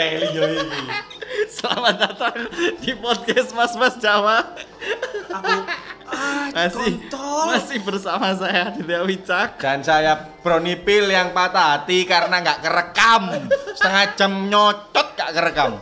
[0.00, 0.80] Teli yo iki.
[1.60, 2.48] Selamat datang
[2.80, 4.56] di podcast Mas Mas Jawa.
[5.28, 5.52] Aku
[6.08, 7.44] ah, Masih kontol.
[7.52, 9.60] masih bersama saya Aditya Wicak.
[9.60, 13.44] Dan saya Bronipil yang patah hati karena nggak kerekam.
[13.76, 15.76] Setengah jam nyocot nggak kerekam.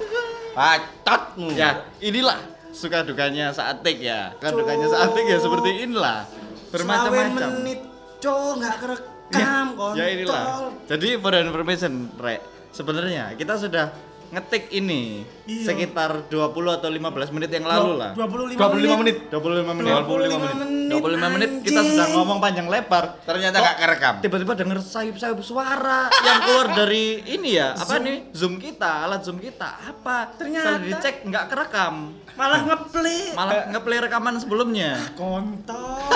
[0.50, 1.22] Bacot.
[1.54, 2.42] Ya, inilah
[2.74, 4.34] suka dukanya saat take ya.
[4.34, 6.26] Suka dukanya saat take ya seperti inilah.
[6.74, 7.50] Bermacam-macam.
[7.62, 7.86] menit,
[8.18, 9.94] cok nggak kerekam, kontol.
[9.94, 10.74] Ya inilah.
[10.90, 12.42] Jadi for information, Rek.
[12.74, 15.64] Sebenarnya kita sudah ngetik ini Iya.
[15.66, 18.12] sekitar 20 atau 15 menit yang lalu lah.
[18.12, 19.16] 25, 25 menit.
[19.32, 19.92] 25 menit.
[19.96, 20.90] 25 menit.
[20.90, 21.88] 25 menit kita anjing.
[21.90, 23.04] sudah ngomong panjang lebar.
[23.24, 24.14] Ternyata nggak kerekam.
[24.20, 28.28] Tiba-tiba denger sayup-sayup suara yang keluar dari ini ya, apa nih?
[28.30, 29.68] Zoom kita, alat Zoom kita.
[29.82, 30.36] Apa?
[30.36, 31.94] Ternyata- Setelah dicek nggak kerekam.
[32.36, 33.20] Malah ngeplay.
[33.32, 35.00] Malah ngeplay rekaman sebelumnya.
[35.16, 36.12] Kontol.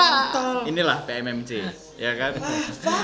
[0.00, 0.56] Kontol.
[0.66, 1.50] Inilah PMMC,
[1.94, 2.32] ya kan?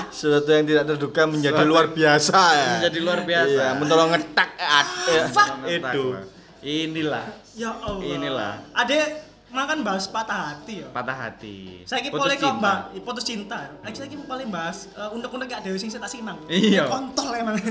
[0.09, 2.69] Sesuatu yang tidak terduga menjadi Sesuatu luar biasa ya.
[2.75, 3.51] Menjadi luar biasa.
[3.53, 6.03] Iya, mentolong ngetak eh, ad- eh, Mengentak itu.
[6.09, 6.23] lah.
[6.59, 8.03] Inilah Ya Allah.
[8.03, 8.53] Inilah.
[8.75, 9.05] Adek
[9.47, 10.87] makan bahas patah hati ya.
[10.91, 11.81] patah hati.
[11.81, 12.59] Saya ki Putus paling kok cinta.
[12.59, 13.57] mbak, putus cinta.
[13.79, 16.37] Lagi saya ki paling bahas uh, undek-undek gak dewe sing saya tak sinang.
[16.47, 16.85] Iya.
[16.85, 17.55] Kontol emang.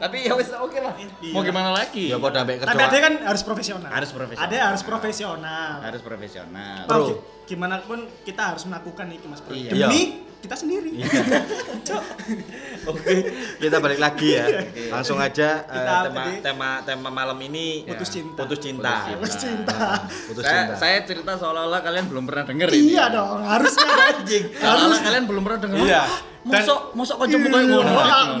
[0.00, 0.96] Tapi ya wes oke lah.
[0.96, 1.30] Iya.
[1.30, 2.08] Mau gimana lagi?
[2.08, 2.88] Ya pada ambek Tapi kecoa.
[2.88, 3.90] ade kan harus profesional.
[3.90, 4.48] Harus profesional.
[4.48, 5.72] Ade harus profesional.
[5.78, 6.76] Harus profesional.
[6.84, 7.04] Bro.
[7.06, 9.52] gi- gimana pun kita harus melakukan itu Mas Bro.
[9.52, 9.70] Iya.
[9.76, 10.00] Demi
[10.40, 10.88] kita sendiri.
[11.86, 12.02] Cok.
[12.86, 13.12] Oke,
[13.60, 14.48] kita balik lagi ya.
[14.48, 14.88] Oke.
[14.88, 18.40] Langsung aja Kita tema tadi- tema tema malam ini Putus cinta.
[18.40, 19.04] putus cinta.
[19.10, 19.76] Putus cinta.
[20.24, 20.74] Putus saya, cinta.
[20.78, 22.96] saya cerita seolah-olah kalian belum pernah denger ini.
[22.96, 24.44] Iya dong, harusnya anjing.
[24.50, 25.78] Seolah-olah kalian belum pernah denger.
[25.84, 26.02] Iya.
[26.40, 27.92] Mosok mosok kancamu kayak ngono.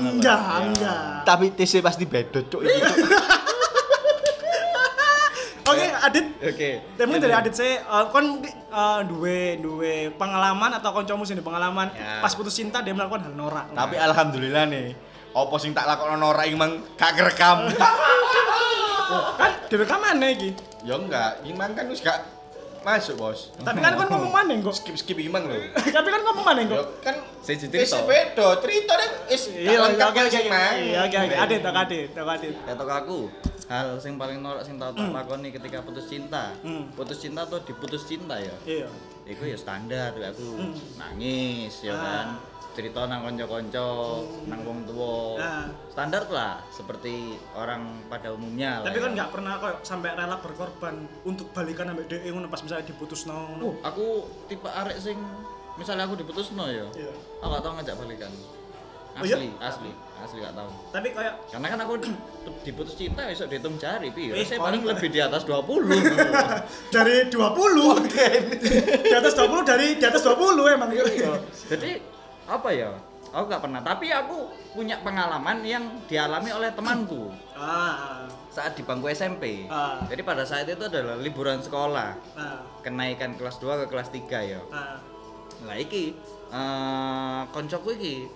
[0.08, 0.56] Enggak, Iya.
[0.64, 1.19] enggak.
[1.22, 2.80] Tapi TC pasti bedot cuk itu.
[5.70, 6.26] Oke, Adit.
[6.42, 6.70] Oke.
[6.98, 12.18] Temen dari Adit saya eh, kon eh, duwe duwe pengalaman atau kancamu sing pengalaman Ya.
[12.18, 13.70] pas putus cinta dia melakukan hal norak.
[13.70, 14.98] Tapi alhamdulillah nih.
[15.30, 17.70] Opo sing tak lakokno Nora iki mang gak kerekam.
[19.40, 20.54] kan direkam mana iki?
[20.82, 22.18] ya enggak, iki mang kan wis gak
[22.80, 23.52] masuk, Bos.
[23.56, 24.74] Tapi kan kon ngomong mana kok?
[24.74, 25.56] Skip skip iki mang lho.
[25.96, 26.86] Tapi kan ngomong mana Ya kok?
[27.00, 27.76] kan Saya cerita.
[27.76, 28.92] Wis beda, cerita
[29.26, 30.32] wis Iya, gak oke lengkap oke kan oke.
[30.32, 30.74] sing mang.
[30.76, 31.34] Iya, oke oke.
[31.36, 32.54] Adit, tak Adit, tak Adit.
[32.58, 33.18] Ketok aku,
[33.66, 36.52] hal yang paling norak sing tau tak lakoni ketika putus cinta.
[36.60, 36.88] Hmm.
[36.90, 38.54] Putus cinta atau diputus cinta ya.
[38.64, 38.88] Iya.
[39.26, 40.74] Iku ya standar tuh aku Hmm.
[40.96, 42.00] nangis ya Ah.
[42.00, 42.28] kan.
[42.80, 43.88] Cerita nang konco-konco,
[44.48, 45.36] nang wong tuwa.
[45.36, 45.68] Ah.
[45.92, 48.88] Standar lah seperti orang pada umumnya lah.
[48.88, 49.04] Tapi ya.
[49.04, 53.28] kan nggak pernah kok sampai rela berkorban untuk balikan sampai DE ngono pas misalnya diputus
[53.28, 53.52] no.
[53.60, 55.20] Uh, aku tipe arek sing
[55.76, 56.88] misalnya aku diputus no ya.
[56.96, 57.12] Iya.
[57.44, 58.32] Aku gak tau ngajak balikan.
[59.20, 59.36] Oh iya?
[59.36, 59.92] Asli, asli,
[60.24, 60.70] asli gak tau.
[60.88, 61.92] Tapi kayak Karena kan aku
[62.64, 64.32] diputus cinta besok dihitung jari, pi.
[64.32, 65.68] Wih, Saya paling lebih di atas 20.
[66.96, 67.36] dari 20
[69.04, 70.88] di atas 20 dari di atas 20 emang
[71.68, 72.19] Jadi
[72.50, 72.90] apa ya?
[73.30, 79.06] Aku gak pernah, tapi aku punya pengalaman yang dialami oleh temanku ah saat di bangku
[79.06, 79.70] SMP.
[79.70, 80.02] Ah.
[80.10, 84.58] Jadi pada saat itu adalah liburan sekolah, ah kenaikan kelas 2 ke kelas 3 ya.
[84.68, 84.98] ah
[85.62, 86.18] Lah iki
[86.50, 88.26] eh koncoku iki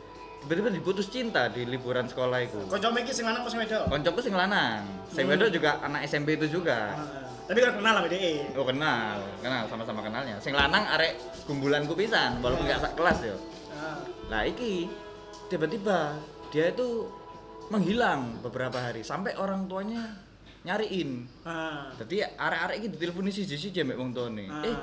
[0.45, 2.63] tiba-tiba diputus cinta di liburan sekolah iku.
[2.69, 4.81] kocok iki sing lanang pas wedok Koncoku sing lanang,
[5.11, 5.33] sing Hmm.
[5.35, 6.95] wedok juga anak SMP itu juga.
[6.95, 10.37] Ah, tapi kan kenal sama DE Oh kenal, kenal sama-sama kenalnya.
[10.39, 13.37] Sing lanang arek gumbulanku pisan, walaupun gak sak kelas yo.
[13.75, 13.99] Ah
[14.31, 14.89] Nah iki
[15.47, 16.17] tiba-tiba
[16.49, 17.11] dia itu
[17.69, 20.15] menghilang beberapa hari sampai orang tuanya
[20.63, 21.25] nyariin.
[21.45, 24.45] ah Jadi arek-arek iki diteleponi siji-siji mbek wong tuane.
[24.49, 24.65] Ah.
[24.65, 24.77] Eh,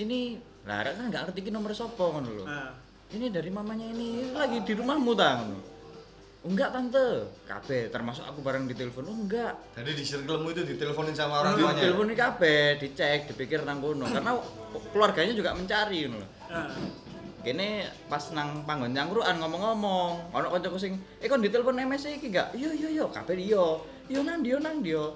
[0.00, 2.44] ini lah arek kan gak ngerti iki nomor sapa ngono lho.
[2.44, 2.72] ah
[3.12, 5.58] Ini dari mamanya ini lagi di rumahmu ta ngono.
[6.44, 9.08] Enggak tante, kabeh termasuk aku bareng di telepon.
[9.08, 9.56] Oh, enggak.
[9.80, 11.80] Jadi di circlemu itu diteleponin sama orang tuanya.
[11.80, 14.36] telepon ini kabeh, dicek, dipikir nang kono karena
[14.92, 16.28] keluarganya juga mencari ngono lho.
[16.52, 16.68] ah
[17.44, 22.56] Kene pas nang panggon nyangkruan ngomong-ngomong, ono kancaku sing, "Eh kon ditelepon MS iki gak?"
[22.56, 23.64] "Iya iya iya, kabeh iya."
[24.08, 25.12] "Yo nang dia nang dia."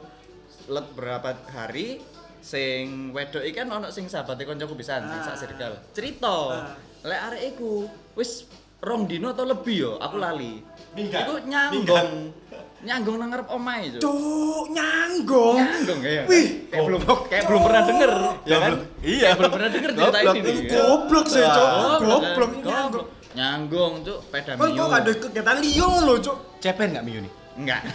[0.69, 2.05] Let berapa hari
[2.45, 5.41] sing wedok iki kan ono sing sahabate kancaku pisan, sing sak Ah.
[5.41, 5.75] circle.
[5.97, 6.77] Cerita, Ah.
[7.03, 8.45] lek arek iku wis
[8.79, 10.61] rong dino atau lebih yo, aku lali.
[10.95, 12.31] Iku nyanggung.
[12.79, 14.01] Nyanggung nang ngarep omahe, Cuk.
[14.07, 15.59] Cuk, nyanggong.
[15.59, 16.23] Nyanggung ya.
[16.31, 18.11] Wih, kayak belum kayak belum pernah denger,
[18.47, 18.73] ya kan?
[19.03, 19.29] iya.
[19.35, 20.39] belum pernah denger cerita ini.
[20.39, 20.71] nih, ya.
[20.79, 21.69] Goblok sih, Cuk.
[22.07, 23.07] Goblok, nyanggong.
[23.35, 24.79] Nyanggung, Cuk, peda Kok mio.
[24.87, 26.39] kok ada kegiatan liyo lho, Cuk.
[26.63, 27.33] Cepen gak Mio nih?
[27.59, 27.83] Enggak.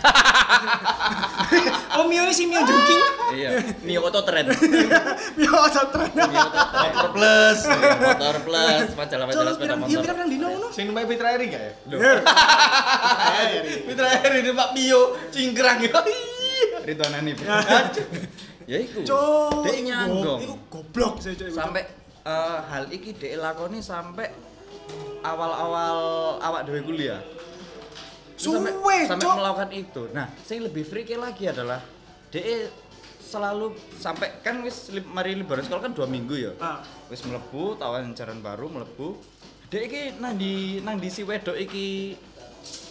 [1.94, 3.02] Oh, Mio ini si Mio jengking.
[3.38, 4.50] iya, Mio Auto Trend.
[5.38, 6.10] Mio asal tren.
[6.10, 6.90] Mio Auto Trend.
[6.90, 7.60] Motor plus.
[7.70, 10.02] Motor plus, majalah-majalah sepeda motor.
[10.02, 10.68] pirang dino ngono.
[10.74, 11.72] Sing namanya Fitra Eri gak ya?
[11.94, 12.00] Loh,
[13.94, 16.02] Fitra Eri ini Pak Mio cingkrang ya.
[16.82, 17.38] Ridwan Hanif.
[18.66, 19.00] Ya iku.
[19.62, 20.40] Dek nyanggung.
[20.42, 21.54] Iku goblok sih, Cuk.
[21.54, 21.86] Sampai
[22.26, 24.34] eh, hal iki dek lakoni sampai
[25.22, 25.98] awal-awal
[26.42, 27.22] awak dhewe kuliah.
[28.52, 28.74] Sampai,
[29.08, 30.02] sampai melakukan itu.
[30.12, 31.80] Nah, yang lebih freaky lagi adalah
[32.28, 32.68] DE
[33.24, 36.52] selalu sampai kan wis li- mari liburan sekolah kan dua minggu ya.
[36.60, 36.84] Ah.
[37.08, 39.16] Wis melebu, tawaran jaran baru melebu.
[39.70, 42.14] DE iki nang di nang di si wedok iki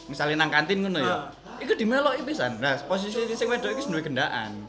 [0.09, 1.31] misalnya nang kantin ngono ya.
[1.59, 2.59] Iku dimeloki pisan.
[2.59, 4.67] Nah, posisi si wedok iki duwe gendaan.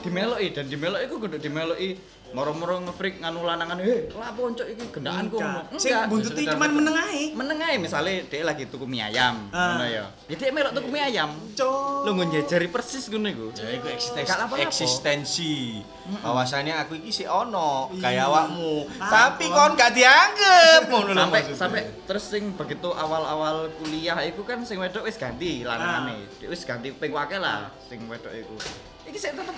[0.00, 2.00] Dimeloki dan dimeloki iku kudu dimeloki
[2.32, 4.84] moro-moro ngefreak nganu lanangan, "Heh, lapo oncok iki.
[4.98, 5.62] Enggak.
[5.76, 6.78] Sing buntuti Sekedar cuman betul.
[6.80, 7.22] meneng ae.
[7.32, 9.76] meneng ae misale dia lagi tuku mie ayam Ah.
[9.76, 10.04] ngono ya.
[10.26, 11.30] Ya dia melok tuku mie ayam.
[11.52, 12.08] Cuk.
[12.08, 13.46] Lu njejari persis ngono iku.
[13.54, 14.32] Ya iku eksistensi,
[14.64, 15.54] eksistensi.
[16.18, 18.88] Bahwasanya aku iki sih ono kayak awakmu.
[18.98, 19.70] Tapi kon.
[19.72, 25.04] gak dianggap ngono lho Sampai sampai terus sing begitu awal-awal kuliah iku kan sing wedok
[25.04, 26.26] wis ganti lanangane.
[26.28, 26.48] Ah.
[26.48, 28.56] Wis ganti ping wake lah sing wedok iku.
[29.04, 29.56] Iki sik tetep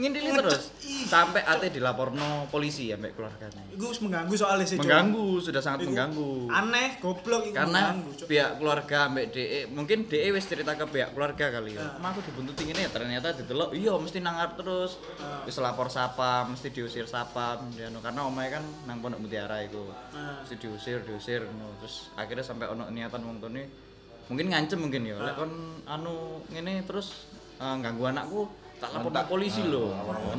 [0.00, 0.72] ngintili terus.
[1.04, 3.62] Sampai ate dilaporno polisi ambek keluarganya.
[3.74, 4.78] Iku wis mengganggu soalnya sih.
[4.80, 6.48] Mengganggu, sudah sangat mengganggu.
[6.50, 7.94] Aneh, goblok iku karena
[8.26, 11.98] pihak keluarga ambek DE mungkin DE wis cerita ke pihak keluarga kali ya.
[11.98, 14.98] Emang aku dibuntuti ini ya ternyata didelok iya mesti nangar terus.
[15.46, 20.42] Wis lapor sapam mesti diusir sapam ya, karena omae kan nang pondok mutiara Ah.
[20.42, 21.46] mesti diusir diusir
[21.78, 23.38] terus akhirnya sampai ono niatan wong
[24.28, 25.20] mungkin ngancem mungkin ya.
[25.20, 25.52] Lek kon
[25.84, 27.28] anu ngene terus
[27.60, 28.48] eh, ganggu anakku
[28.84, 29.84] tak lapor polisi Ah, lho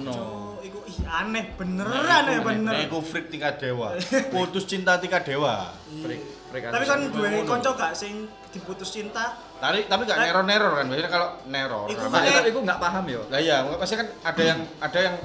[0.06, 2.72] Cuk, iku ih aneh beneran Nah, aneh iku- bener.
[2.72, 3.98] nah, iku freak tingkat dewa.
[4.34, 5.74] Putus cinta tingkat dewa.
[6.00, 7.48] freak freak Tapi kan duwe Ngono.
[7.48, 8.14] kanca gak sing
[8.50, 9.34] diputus cinta.
[9.58, 10.86] Tapi tapi gak neror-neror kan.
[10.86, 11.86] Biasanya kalau neror.
[11.88, 15.16] Iku kan- Nah, aku nggak paham yo Lah iya, pasti kan ada yang ada yang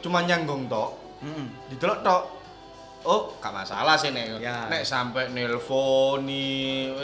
[0.00, 0.90] cuma nyanggung tok.
[1.20, 1.46] Heeh.
[1.68, 2.22] Didelok tok.
[3.02, 4.38] Oh, gak masalah sih nek.
[4.38, 4.70] Ya.
[4.70, 6.46] Nek sampai nelponi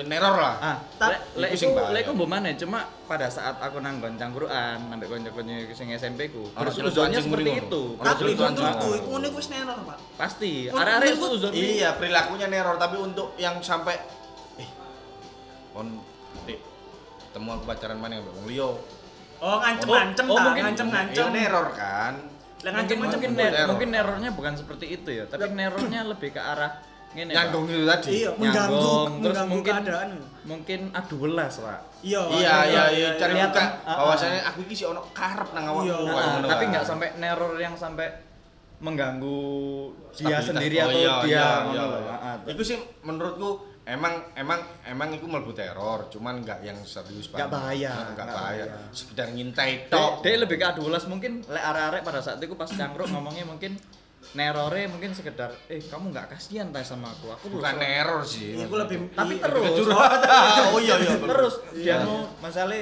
[0.06, 0.54] neror lah.
[0.58, 5.08] Ah, Tak- lek iku lek iku mbok maneh cuma pada saat aku nang cangkruan ambek
[5.08, 6.46] kanca-kanca sing SMP ku.
[6.52, 7.82] Beruzonnya seperti itu.
[7.96, 8.62] Tapi celuk iku anjing.
[8.62, 9.98] menurutku iku ngene wis neror, Pak.
[10.14, 10.52] Pasti.
[10.68, 13.98] Arek-arek suzon Iya, perilakunya neror tapi untuk yang sampai
[14.56, 14.68] eh
[15.72, 15.98] kon
[16.40, 16.60] Dik,
[17.26, 18.70] ketemu aku pacaran mana mbak wong liya.
[19.38, 21.14] Oh, ngancem-ngancem Oh, oh, ta, mungkin- ngancem-ngancem.
[21.16, 22.14] Iya neror kan.
[22.58, 23.68] Lah Mungkin ngancem-ngancem mungkin, Bukan ner- neror.
[23.70, 26.72] mungkin nerornya bukan seperti itu ya, tapi nerornya lebih ke arah
[27.08, 27.30] ngene.
[27.30, 27.36] Pak.
[27.38, 28.10] Nyanggung itu tadi.
[28.18, 30.08] Iya, mengganggu, terus mengganggu mungkin keadaan.
[30.44, 31.78] mungkin adu welas, Pak.
[32.00, 33.96] Iya, Iya, iya, iya, cari muka Ah, ah.
[34.00, 35.86] bahwasanya aku iki sih ono karep nang awakmu.
[35.88, 36.44] Iya.
[36.44, 36.70] tapi kan.
[36.72, 38.06] nggak sampai neror yang sampai
[38.78, 39.40] mengganggu
[40.12, 40.46] dia Stabilitas.
[40.46, 42.00] sendiri Oh, atau iya, dia iya, ngono iya, loh.
[42.00, 42.12] iya.
[42.12, 42.36] Ah, ah.
[42.46, 43.50] Itu sih menurutku
[43.84, 48.64] emang emang emang itu mlebu teror, cuman nggak yang serius Nggak bahaya, Nggak bahaya.
[48.68, 48.90] bahaya.
[48.90, 50.12] Sekedar ngintai Dia, tok.
[50.20, 53.74] dia lebih ke adu welas mungkin lek arek-arek pada saat itu pas cangkruk ngomongnya mungkin
[54.28, 58.54] nerore mungkin sekedar eh kamu nggak kasihan tay sama aku aku Bukan neror sih.
[58.54, 60.20] Iya, aku lebih tapi iya, terus curhat.
[60.68, 61.14] Oh iya iya.
[61.16, 61.96] terus dia Iya.
[62.04, 62.76] mau masalah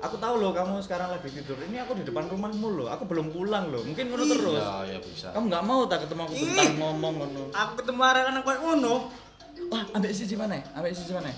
[0.00, 3.28] aku tahu loh kamu sekarang lagi tidur ini aku di depan rumahmu loh aku belum
[3.28, 5.28] pulang loh mungkin ngono terus Iya, iya bisa.
[5.30, 6.70] kamu nggak mau tak ketemu aku bentar Ih.
[6.74, 8.94] ngomong ngono Aku ketemu arek lanang koyo ngono.
[9.68, 11.28] wah ambek sisi mana ambek sisi mana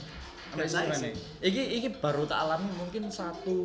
[0.53, 1.09] ambek sisi mana
[1.43, 3.57] iki iki baru tak alami mungkin satu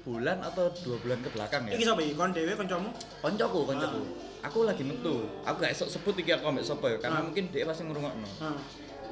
[0.00, 2.12] bulan atau dua bulan ke belakang ya Iki sapa iki?
[2.14, 2.88] Kon dhewe kancamu?
[3.20, 4.00] koncoku koncoku
[4.38, 7.24] aku lagi metu aku gak esok sebut iki aku ambek sapa ya karena Ah.
[7.26, 8.58] mungkin dia pasti ngrungokno Heeh.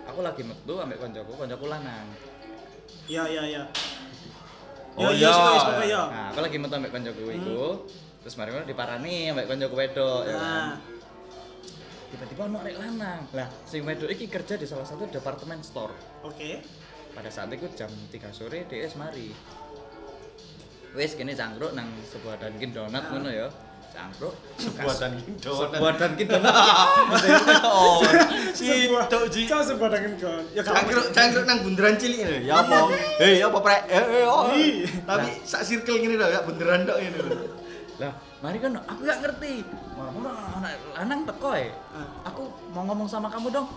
[0.07, 2.09] aku lagi metu ambek koncoku koncoku lanang
[3.07, 3.63] Iya, iya, iya.
[4.97, 5.31] Oh, iya, iya.
[5.31, 6.03] iya, iya, iya.
[6.09, 7.65] nah aku lagi metu ambek koncoku iku.
[8.25, 10.43] Terus mari ngono diparani ambek koncoku wedok ya kan.
[10.43, 10.75] Nah,
[12.09, 13.21] tiba-tiba ono arek lanang.
[13.37, 16.25] Lah sing wedok iki kerja di salah satu departemen store.
[16.25, 16.65] Oke.
[17.17, 19.33] pada saat itu jam 3 sore dia mari.
[20.93, 23.49] Wes kene cangkruk nang sebuah Dunkin Donat ngono ya
[23.97, 24.35] cangkruk
[25.25, 25.53] Indo.
[25.57, 26.55] sebuah Dunkin Donat
[27.65, 29.43] Oh, itu ji.
[29.49, 30.45] Kau sebuah dengan kon.
[30.53, 32.37] Ya Cangkruk cangkruk nang bundaran cilik ini.
[32.45, 32.93] Ya apa?
[33.17, 33.83] Hei, apa prek?
[33.89, 34.53] Eh, eh, oh.
[35.03, 37.21] Tapi sak circle gini dah, ya bundaran tok ini.
[37.97, 38.13] lah
[38.45, 39.65] mari kan aku gak ngerti
[39.97, 42.29] ngono anak lanang teko ya Ah.
[42.29, 43.73] aku mau ngomong sama kamu dong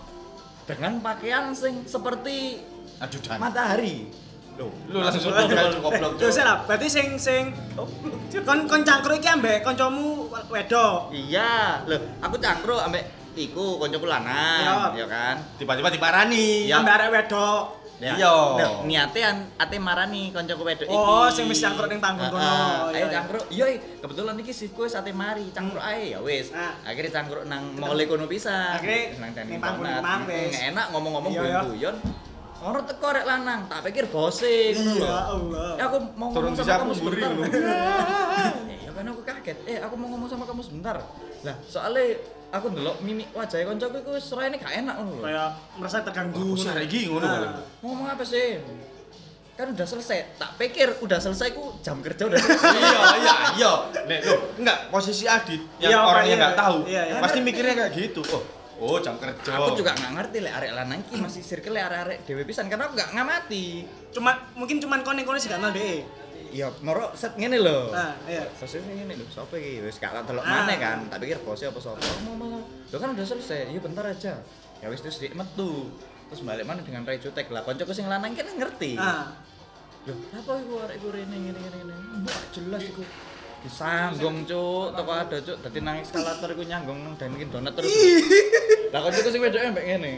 [0.68, 2.60] dengan pakaian sing seperti
[3.00, 3.40] Ajudan.
[3.40, 4.12] matahari
[4.58, 5.32] Loh, lu langsung
[5.80, 7.54] goblok sih lah, berarti sing sing
[8.44, 11.08] kon kon cangkruk iki ambek kancamu wedok.
[11.14, 16.66] iya loh aku cangkruk ambek iku koncoku lanang ya kan Tiba-tiba diparani.
[16.68, 17.62] Ambek arek wedok.
[18.00, 18.16] Ya.
[18.16, 18.36] Iya.
[18.88, 20.96] Niate an ate marani koncoku wedok iki.
[20.96, 22.90] Oh, sing mesti cangkruk ning panggung kono.
[22.96, 23.44] Ayo cangkruk.
[23.52, 26.48] Iya, kebetulan iki shiftku wis ate mari, cangkruk ae ya wis.
[26.56, 26.72] Ah.
[26.84, 28.80] Akhirnya cangkruk nang mall kono pisan.
[28.80, 29.30] Akhirnya nang
[29.60, 30.52] panggung wis.
[30.56, 31.92] Nggak enak ngomong-ngomong Iya,
[32.60, 32.66] iya.
[32.66, 35.08] Ngono teko rek lanang, tak pikir bose ngono Iya, lho.
[35.08, 35.70] Allah.
[35.74, 37.30] Ya aku mau Turun ngomong sama kamu sebentar.
[37.30, 37.44] ngono.
[38.84, 39.58] ya kan aku kaget.
[39.64, 40.96] Eh, aku mau ngomong sama kamu sebentar.
[41.40, 42.04] Lah, soalnya
[42.50, 45.24] aku ndelok mimik wajah koncoku iku wis raine gak enak ngono lho.
[45.24, 46.36] Kayak merasa terganggu.
[46.36, 47.32] Aku sih iki ngono Nah.
[47.34, 47.52] malah.
[47.80, 48.60] Mau ngomong apa sih?
[49.54, 50.18] Kan udah selesai.
[50.36, 52.76] Tak pikir udah selesai ku jam kerja udah selesai.
[52.80, 57.02] iya iya iya nek lo enggak posisi Adit yang Iya, orangnya iya, nggak tahu iya,
[57.06, 57.20] iya.
[57.20, 58.40] pasti mikirnya kayak gitu oh
[58.80, 59.50] Oh, jam kerja.
[59.60, 62.96] Aku juga nggak ngerti lek arek lanang iki masih circle arek-arek dhewe pisan karena aku
[62.96, 63.84] nggak ngamati.
[64.08, 66.00] Cuma mungkin cuman konek-konek sih kenal deh.
[66.50, 67.92] Ya moro set ngene lho.
[67.92, 68.42] Nah, iya.
[68.56, 69.84] Bosnya ngene lho, sapa iki?
[69.84, 70.64] Wis gak tak delok Ah.
[70.64, 70.98] maneh kan.
[71.06, 72.00] Tak pikir bosnya apa sapa.
[72.24, 72.64] Mau malah.
[72.90, 73.70] Lho kan udah selesai.
[73.70, 74.34] Iya bentar aja.
[74.80, 75.92] Ya wis terus dik metu.
[76.32, 77.62] Terus balik mana dengan Ray Jutek lah.
[77.62, 78.96] Koncoku sing lanang kan ngerti.
[78.96, 79.30] Ah.
[80.08, 81.94] Loh, apa iku arek iku rene ngene ngene ngene.
[82.24, 83.04] Mbak jelas iku.
[83.60, 87.92] Disanggung cuk, toko ada cuk, dadi nang eskalator iku nyanggung nang Dunkin Donut terus.
[88.90, 90.12] Lah koncoku sing wedoke mbek ngene.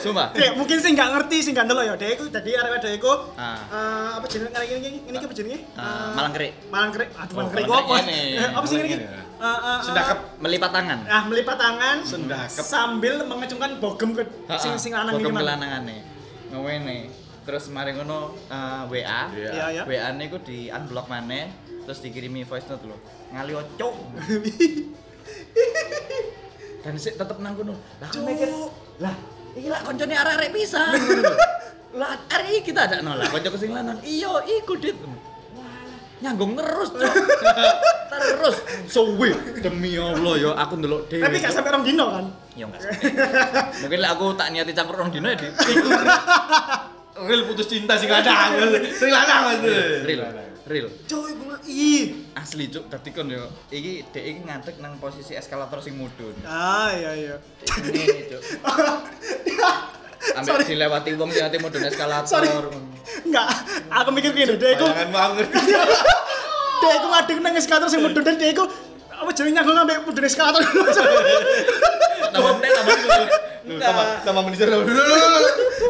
[0.00, 0.32] Sumpah.
[0.32, 1.92] Dek, mungkin sih nggak ngerti sih nggak ndelok ya.
[1.94, 3.56] Dek iku dadi arek wedok iku Ah.
[3.68, 5.58] eh, apa jenenge ngene iki ini iki apa jenenge?
[5.74, 6.52] Ah, Eh, Malang Kerik.
[6.66, 7.08] Malang Kerik.
[7.12, 7.94] Aduh, Malang Oh, apa?
[8.00, 8.18] Ini.
[8.34, 8.96] Eh, Apa sih ngene iki?
[8.96, 9.28] Malang Kerik.
[9.30, 10.16] Eh, eh, eh, Sendakep.
[10.38, 10.98] Melipat tangan.
[11.06, 12.62] Ah, melipat tangan Sendakep.
[12.62, 14.22] sambil mengacungkan bogem ke
[14.56, 15.20] sing sing lanang iki.
[15.20, 15.42] Bokong Mang.
[15.44, 15.96] kelanangane.
[16.50, 16.98] Ngene.
[17.40, 19.20] Terus mari ngono eh, WA.
[19.68, 19.82] Ya.
[19.84, 21.48] WA ne iku di unblock maneh
[21.82, 22.96] terus dikirimi voice note lho.
[23.30, 23.94] Ngali ocok.
[26.80, 27.76] Dan sik tetep nang kono.
[28.00, 28.48] Lah aku mikir,
[29.04, 29.14] lah
[29.52, 30.96] iki lak koncone arek-arek pisan.
[31.92, 34.00] Lah arek iki kita ada nolak kanca sing lanang.
[34.00, 34.96] Iya, iku dit.
[36.20, 36.92] Nyanggung terus,
[38.12, 38.56] terus
[38.92, 39.32] suwe
[39.64, 41.24] demi Allah ya aku ndelok dhewe.
[41.24, 42.28] Tapi gak sampai rong dino kan?
[42.52, 43.08] Ya enggak sampai.
[43.88, 45.48] Mungkin lah aku tak niati campur rong dino ya di.
[47.24, 48.52] Real putus cinta sih kadang.
[48.92, 49.64] Sing lanang Mas.
[50.04, 50.49] Real.
[50.70, 50.86] Real.
[51.10, 52.30] Cuk, iku ih.
[52.38, 53.42] Asli cuk, dadi kon yo
[53.74, 56.30] iki dek iki ngadeg nang posisi eskalator sing mudhun.
[56.46, 57.36] Ah, iya iya.
[57.66, 58.42] Ngene cuk.
[60.38, 61.90] Ambek dilewati wong sing ati mudhun Sorry.
[61.90, 62.70] eskalator.
[63.26, 63.50] Enggak,
[63.90, 65.58] aku mikir gini, dek iku Jangan mau ngerti.
[66.86, 68.64] dek iku ngadeg nang eskalator sing mudun dan dek iku
[69.10, 70.62] apa jenenge nyanggung ambek mudun eskalator.
[72.30, 72.94] Tambah meneh tambah
[73.64, 73.76] meneh.
[73.76, 74.84] Lu tambah tambah menisir dulu.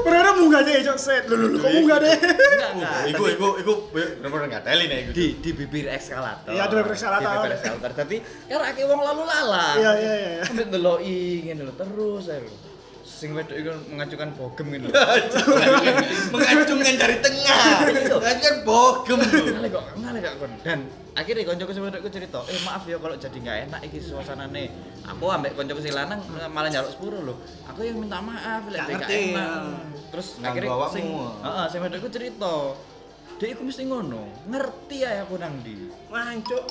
[0.01, 1.23] Bener munggah deh, cok set.
[1.29, 2.17] Lho lho, kok munggah deh?
[2.17, 3.01] Enggak enggak.
[3.13, 5.11] Iku iku iku bener-bener enggak teli nih iku.
[5.13, 6.51] di di bibir eskalator.
[6.51, 7.27] Iya, di bibir eskalator.
[7.27, 7.91] Di bibir eskalator.
[7.95, 8.17] Dadi
[8.49, 9.77] karake wong lalu lalang.
[9.79, 10.31] Iya iya iya.
[10.47, 12.49] Sampai ndeloki ngene lho terus ae.
[13.05, 14.95] Sing wedok iku mengajukan bogem ngene lho.
[16.33, 17.63] Mengacungkan dari tengah.
[17.85, 19.43] Mengacungkan bogem lu.
[19.55, 20.35] ngale kok ngale kok
[20.65, 20.79] dan
[21.21, 24.65] akhirnya koncoku sing wedokku cerita eh maaf ya kalau jadi nggak enak iki suasanane.
[25.05, 27.35] Aku ambek koncoku sing lanang malah njaluk sepuro lho.
[27.69, 29.37] Aku yang minta maaf lek Gak nggak enak.
[29.37, 29.49] ya.
[30.11, 31.05] terus akhirnya sing
[31.45, 32.55] heeh sing wedokku cerita
[33.41, 34.23] dia iku mesti ngono.
[34.49, 35.89] Ngerti ya aku nang ndi?
[36.13, 36.65] Mancuk.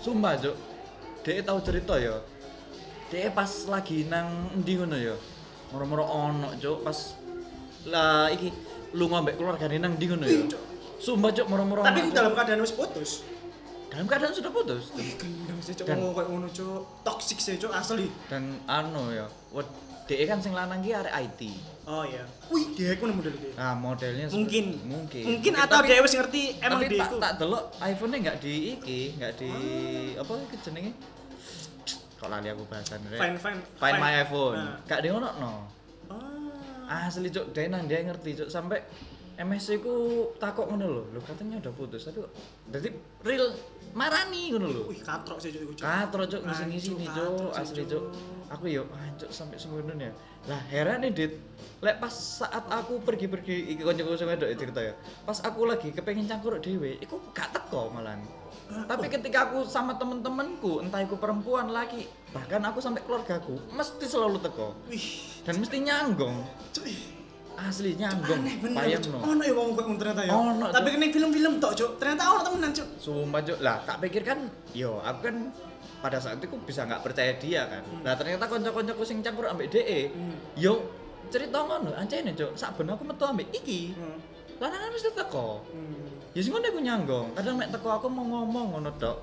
[0.00, 0.56] sumpah cuk.
[1.20, 2.16] Dia tahu cerita ya.
[3.12, 5.12] Dia pas lagi nang endi ngono ya?
[5.76, 6.80] Moro-moro ono cuk.
[6.80, 7.12] Pas
[7.84, 8.48] lah iki
[8.96, 10.40] lu ngambek keluargane nang ndi ngono ya?
[10.96, 13.20] Sumpah cuk moro-moro Tapi ono, dalam keadaan wis putus.
[13.96, 14.92] Dalam keadaan sudah putus
[15.58, 16.80] sih cok Dan- ngomong kayak ngono cok.
[17.02, 18.06] Toxic sih cok asli.
[18.28, 19.64] dan anu ya wed
[20.04, 21.40] DE kan sing lanang ki arek IT
[21.86, 22.22] Oh iya.
[22.46, 24.66] Wih, dia iku nemu dulu nah modelnya Mungkin.
[24.84, 28.54] mungkin Mungkin atau dia wis ngerti emang tapi dia tak tak delok iPhone-nya nggak di
[28.72, 29.50] iki nggak di
[30.14, 30.92] apa iki jenenge
[32.16, 33.18] kok lali aku bahasan rek.
[33.18, 33.60] Fine fine.
[33.76, 34.76] Find my iPhone Nah.
[34.84, 35.52] gak di ngono no
[36.06, 36.86] Oh.
[36.86, 38.78] asli cuk dia nang dia ngerti cuk sampai
[39.36, 39.94] MSC ku
[40.40, 42.24] takok ngono lho lho katanya udah putus tapi
[42.72, 42.88] jadi
[43.20, 43.52] real
[43.92, 45.84] marani ngono lho Wih, katrok sih cok iku cok.
[45.84, 47.88] Katro cuk ngisi-ngisi nih katrok cuk, asli Cuk.
[47.92, 48.04] cuk.
[48.46, 50.12] Aku yo ancuk sampai semono ya.
[50.48, 51.32] Lah heran nih Dit.
[51.84, 54.94] Lek pas saat aku pergi-pergi iki kancaku sing wedok ya cerita ya.
[55.28, 58.24] Pas aku lagi kepengen cangkruk dhewe, iku gak teko malahan.
[58.66, 64.42] Tapi ketika aku sama temen-temenku, entah iku perempuan laki, bahkan aku sampai keluargaku, mesti selalu
[64.42, 66.36] teko Wih, dan mesti nyanggong.
[67.56, 67.96] Asli.
[67.96, 69.12] Payang Cuk.
[69.16, 69.18] no.
[69.24, 70.32] Ono ya wong ngono ternyata ya.
[70.36, 70.94] Ono, Tapi Cuk.
[71.00, 71.90] kena film-film tok cok.
[71.96, 72.88] Ternyata ono temenan cok.
[73.00, 73.58] Sumpah Cuk.
[73.64, 74.38] Lah, tak pikir kan
[74.76, 75.36] yo aku kan
[76.04, 77.82] pada saat itu bisa nggak percaya dia kan.
[78.04, 80.12] Nah, ternyata kanca-kancaku sing campur ambek DE.
[80.12, 80.36] Hmm.
[80.54, 80.84] Yo
[81.32, 82.52] cerita ngono, ancene Cuk.
[82.54, 83.96] Sak ben aku metu ambek iki.
[83.96, 84.20] Hmm.
[84.60, 85.64] Lanangan mesti teko.
[85.72, 86.06] Hmm.
[86.36, 87.26] Ya sing ngono aku nyanggong.
[87.32, 89.18] Kadang mek teko aku mau ngomong ngono tok.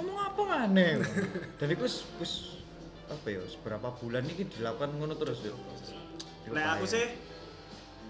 [0.00, 1.04] Ngomong apa maneh?
[1.60, 2.32] Dan iku wis wis
[3.12, 5.52] apa ya, beberapa bulan ini dilakukan ngono terus yo.
[6.48, 7.04] Lah aku sih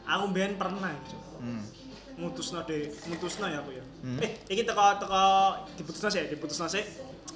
[0.04, 1.23] aku mbiyen pernah cok.
[1.42, 1.64] Hmm.
[2.12, 3.85] mutusno de mutusno ya aku ya.
[4.04, 4.21] Hmm.
[4.21, 5.25] Eh, iki teko teko
[5.75, 6.85] diputusno sih, diputusno sih.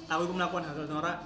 [0.07, 1.17] Aku iku melakukan hal ora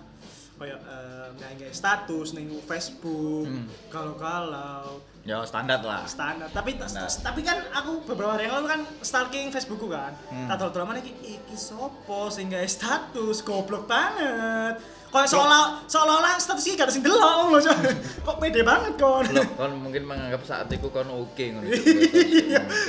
[0.61, 1.25] kayak eh
[1.57, 3.65] nggak status ning Facebook, Hmm.
[3.89, 6.01] kalau-kalau Ya standar lah.
[6.09, 6.49] standar.
[6.49, 7.05] Tapi Standar.
[7.05, 10.13] tapi kan aku beberapa hari yang lalu kan stalking Facebookku kan.
[10.33, 10.49] Hmm.
[10.49, 14.81] Tak tahu mana iki iki sopo sing gawe status goblok banget.
[15.11, 17.59] Kayak seolah seolah-olah status iki gak ada sing delok loh.
[17.59, 17.77] Cok.
[18.23, 19.27] Kok pede banget kon.
[19.35, 21.67] Loh, kon mungkin menganggap saat itu kon oke ngono.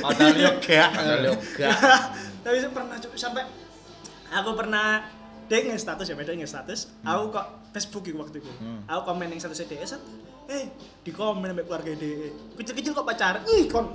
[0.07, 0.89] Padahal yo gak.
[0.95, 1.75] Padahal yo gak.
[2.43, 3.43] Tapi saya pernah Cuk, sampai
[4.31, 5.03] aku pernah
[5.51, 6.81] Dek nge status ya, beda nge status.
[7.03, 8.53] Aku kok Facebook waktu itu.
[8.63, 8.87] Hmm.
[8.87, 10.01] Aku komen yang status dia set.
[10.51, 10.65] Eh,
[11.03, 12.31] di komen sampai keluarga dia.
[12.59, 13.43] Kecil-kecil kok pacaran.
[13.47, 13.87] Ih, kon.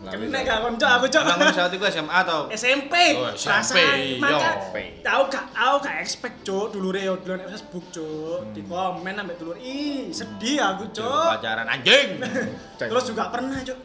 [0.00, 1.22] lah, Kena gak kon cok aku cok.
[1.28, 2.48] Emang saat itu SMA atau?
[2.48, 2.94] SMP.
[3.20, 4.16] Oh, SMP.
[4.16, 4.72] Maka
[5.04, 8.40] tahu gak tahu gak expect cok dulu yo dulu Facebook cok.
[8.48, 8.52] Hmm.
[8.56, 9.52] Di komen sampai dulu.
[9.60, 11.28] Ih, sedih aku cok.
[11.36, 12.08] Pacaran anjing.
[12.80, 13.78] Terus juga pernah cok.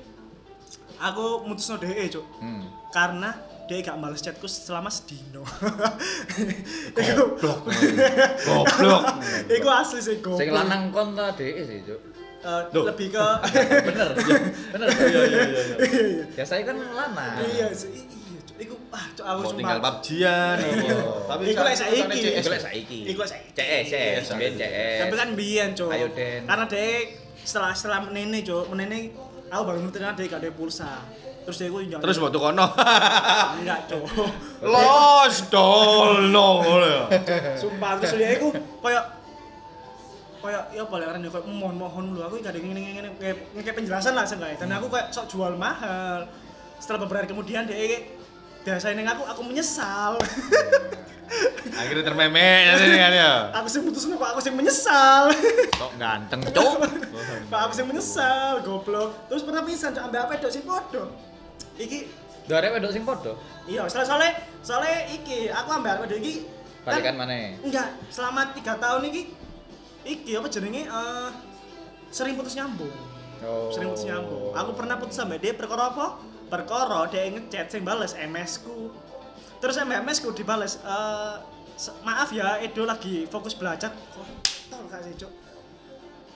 [0.96, 2.26] Aku mutus no DE cok.
[2.40, 2.64] Hmm.
[2.96, 3.30] Karena
[3.66, 5.42] dia gak males chatku selama sedino.
[6.96, 7.60] Goblok.
[8.48, 9.04] Goblok.
[9.50, 10.40] Iku asli sih goblok.
[10.40, 12.02] Sing lanang kon ta dhek sih, Cuk.
[12.46, 12.86] Eh, Loh.
[12.94, 13.26] lebih ke
[13.90, 14.10] Bener.
[14.70, 14.88] Bener.
[14.94, 15.62] Iya iya iya.
[15.82, 16.26] iya.
[16.38, 17.42] Ya saya kan lanang.
[17.42, 18.56] Iya, sih, iya, Cuk.
[18.62, 19.58] Iku ah cok aku sumpah.
[19.58, 20.58] tinggal PUBG-an.
[20.62, 20.98] Iya.
[21.26, 22.20] Tapi Iku lek saiki.
[22.38, 23.00] Iku lek saiki.
[23.10, 23.50] Iku lek saiki.
[23.58, 24.26] CS, CS,
[24.62, 24.98] CS.
[25.02, 25.90] Tapi kan biyen, Cuk.
[25.90, 26.46] Ayo, Den.
[26.46, 28.70] Karena dia setelah setelah menene, Cuk.
[28.70, 29.10] Menene
[29.50, 30.92] aku baru ngerti karena dia gak ada pulsa.
[31.46, 32.66] Terus dia gue Terus mau kono.
[33.62, 34.04] enggak, Cuk.
[34.66, 36.50] Los dolno
[36.82, 37.02] ya.
[37.54, 38.50] Sumpah terus dia iku
[38.82, 39.02] koyo
[40.46, 43.76] koyo ya boleh kan koyo mohon mohon lu aku gak ada ngene ngene kayak kayak
[43.82, 46.30] penjelasan lah seenggaknya dan aku kayak sok jual mahal
[46.78, 48.02] setelah beberapa hari kemudian dia kayak
[48.62, 50.18] biasa neng aku aku menyesal
[51.76, 53.34] Akhirnya termemek ya kan ya.
[53.58, 55.34] aku sih putus kok aku sih menyesal
[55.82, 56.78] Kok ganteng, Cuk.
[57.50, 61.10] kok aku sih menyesal goblok terus pernah pisan cok ambil apa dok sih podo
[61.76, 62.00] iki
[62.46, 63.34] Dore wedok sing padha.
[63.66, 66.46] iya soalnya soalnya soalnya iki aku ambil apa dok iki.
[66.86, 67.58] Balikan maneh.
[67.66, 69.34] enggak selama tiga tahun iki.
[70.06, 70.86] Iki apa jenenge?
[70.86, 71.30] Eh
[72.14, 72.94] sering putus nyambung.
[73.42, 73.74] Oh.
[73.74, 74.54] sering putus nyambung.
[74.54, 76.22] Aku pernah putus sama dia perkara apa?
[76.46, 78.94] Perkara dia ngechat sing bales MS ku
[79.58, 81.36] terus MS ku dibales eh
[81.74, 83.90] se- maaf ya Edo lagi fokus belajar.
[83.90, 85.34] Kok gak sih cuk?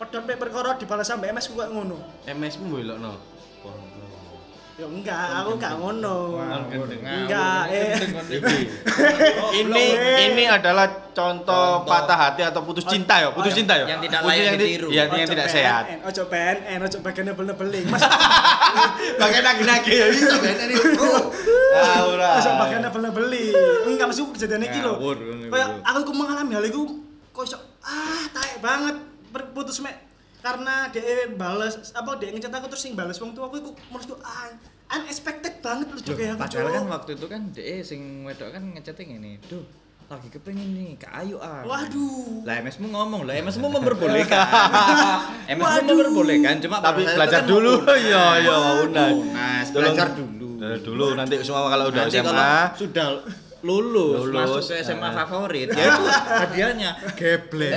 [0.01, 2.01] Pedot pe perkara dibales sama MS ku kayak ngono.
[2.25, 3.13] MS-mu belokno.
[4.79, 7.99] Ya enggak aku gak ngono Enggak, enggak eh
[9.59, 9.85] Ini
[10.31, 13.85] ini adalah contoh patah hati atau putus cinta ya, putus Oh, cinta ya.
[13.91, 14.87] yang tidak Putus layak ditiru.
[14.87, 15.83] Iya, yang Ojo tidak PNN, sehat.
[16.05, 17.85] Ojo PNN, ojo bagian nebel-nebeling.
[17.89, 18.03] Mas,
[19.21, 21.11] Pakai nagi-nagi ya bisa BNN itu.
[21.75, 22.29] Ah, ora.
[22.39, 23.53] Masa bagian nebel-nebeling.
[23.83, 24.93] Enggak maksudku kejadian iki lho.
[25.49, 26.81] Kayak aku ku mengalami hal iku
[27.29, 28.95] kok iso ah taek banget
[29.51, 29.95] putus mek
[30.39, 34.15] karena dia bales apa dia ngechat aku terus sing bales wong tua aku iku menurutku
[34.23, 34.47] ah,
[34.89, 39.03] unexpected banget Cuk, kayak aku Padahal kan waktu itu kan dhek sing wedok kan ngechatnya
[39.05, 39.31] ngene.
[39.45, 39.65] Duh,
[40.09, 41.61] lagi kepengen nih ke ayu ah.
[41.61, 42.41] Waduh.
[42.47, 44.41] Lah MS-mu ngomong, lah MS-mu memperbolehkan.
[45.53, 47.73] MS-mu memperbolehkan, cuma Tapi pada saat belajar itu kan dulu.
[47.93, 48.55] Iya, iya,
[48.89, 49.67] unas.
[49.69, 50.49] Belajar dulu.
[50.59, 53.07] Dulu nanti semua kalau udah Nanti SMA kalau sudah
[53.59, 55.13] lulus, Lulus, masuk ke SMA eh.
[55.13, 57.75] favorit, ya itu hadiahnya geblek.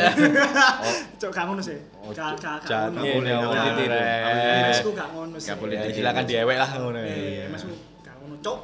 [1.21, 1.79] Cuk gak ngono sih.
[2.15, 3.03] Gak gak gak ngono.
[3.19, 3.99] Nggak boleh ditiru.
[3.99, 4.71] Eh.
[4.95, 5.49] Gak ngono sih.
[5.51, 6.99] Nggak boleh Ya, silakan diewek lah ngono.
[7.03, 7.45] Eh, Iya.
[7.51, 7.75] mesku
[8.07, 8.59] gak ngono, Cuk.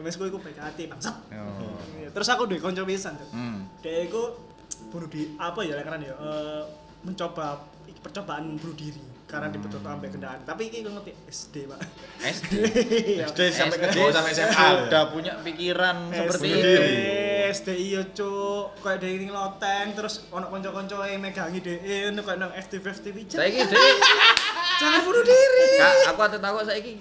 [0.00, 1.14] MS ku iku PKT bangsat.
[1.36, 1.76] Oh.
[2.00, 3.28] Iya, Terus aku duwe kanca pisan, Cuk.
[3.30, 3.68] Hmm.
[3.78, 4.22] dia itu
[4.90, 6.62] bunuh diri apa ya karena ya eh,
[7.04, 7.62] mencoba
[8.02, 11.78] percobaan bunuh diri karena dibetot sampai kendaan tapi ini ngerti SD pak
[12.18, 12.50] SD.
[13.20, 13.26] Iya.
[13.28, 14.66] SD sampai ke SD sampai SMA.
[14.88, 16.82] Sudah punya pikiran seperti SD, itu.
[17.48, 21.76] SD iya cuk kayak dia ini loteng terus ono konco-konco yang megangi dia
[22.08, 23.72] ini kayak nang FTV FTV Saya gitu.
[24.78, 26.92] jangan bunuh diri Kak, aku ate takut saiki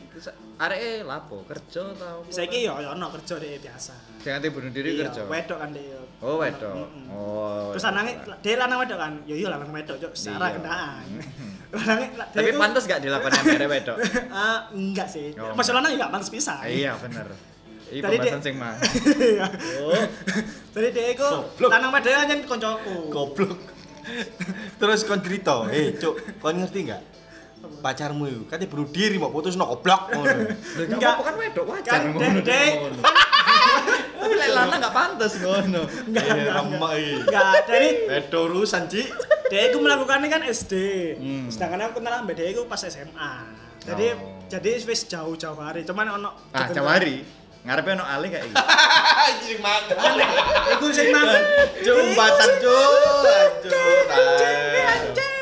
[0.58, 2.26] areke lapo kerja tau.
[2.28, 5.22] saya yo yo ono kerja dia biasa ate bunuh diri Iya, kerja.
[5.26, 6.74] wedok kan dia Oh, wedok.
[7.14, 7.70] Oh.
[7.70, 10.60] terus lanangnya dia lanang wedok kan yo iya lanang wedok cuk secara Iya.
[11.68, 13.98] dia Tapi itu- pantas gak dilakukan yang wedok?
[14.32, 15.36] Ah, enggak sih.
[15.36, 15.74] Oh, enggak.
[15.74, 16.64] lanang juga pantas pisah.
[16.64, 17.28] Iya, bener.
[17.88, 18.74] Ini Tadi pembahasan dia- sing mah.
[19.32, 19.46] Iya.
[20.72, 21.70] Jadi dia iku Goblok.
[21.70, 22.96] lanang wedok nyen koncoku.
[23.10, 23.60] Goblok.
[24.78, 27.04] Terus kon cerita, eh cuk, kon ngerti enggak?
[27.58, 30.56] Pacarmu itu katanya bunuh diri mau putus no goblok ngono.
[30.80, 33.02] Enggak apa kan wedok wajar Kan ngono.
[34.18, 35.82] Tapi lek lanang gak pantas ngono.
[35.86, 36.94] Enggak, enggak, remek enggak.
[36.96, 37.14] iki.
[37.22, 39.08] Enggak, jadi Bedo urusan, Cik.
[39.48, 40.74] dia iku melakukannya kan SD.
[41.16, 41.46] Hmm.
[41.48, 43.32] Sedangkan aku kenal mbak dia iku pas SMA.
[43.80, 44.44] Jadi Oh.
[44.46, 45.82] jadi wis jauh-jauh hari.
[45.82, 47.24] Cuman ono Ah, Jawari.
[47.64, 48.56] Ngarepe ono alih kayak iki.
[48.56, 50.16] Anjing mangan.
[50.72, 51.42] Iku sing mangan.
[51.80, 52.92] Jumbatan, cuk.
[53.24, 53.74] Anjur.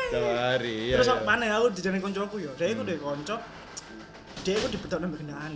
[0.06, 0.74] Jawari.
[0.86, 1.16] iya, Terus iya.
[1.20, 2.50] mana aku dijaring koncoku ya.
[2.54, 3.36] Dia iku deh konco.
[4.42, 5.50] Dia iku dibetok nang kendaan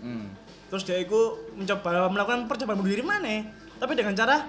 [0.00, 0.32] Hmm.
[0.70, 3.44] Terus dia itu mencoba melakukan percobaan bunuh diri mana
[3.76, 4.46] tapi dengan cara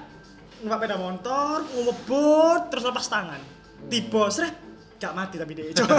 [0.62, 3.42] numpak sepeda motor ngebut terus lepas tangan.
[3.90, 4.54] Tiba seret
[5.02, 5.98] gak mati tapi dia coba